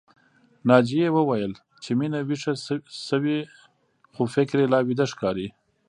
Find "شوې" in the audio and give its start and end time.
3.09-3.37